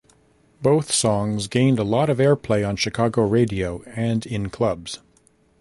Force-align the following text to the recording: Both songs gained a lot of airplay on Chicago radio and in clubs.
Both 0.63 0.91
songs 0.91 1.45
gained 1.47 1.77
a 1.77 1.83
lot 1.83 2.09
of 2.09 2.17
airplay 2.17 2.67
on 2.67 2.75
Chicago 2.75 3.21
radio 3.21 3.83
and 3.85 4.25
in 4.25 4.49
clubs. 4.49 4.97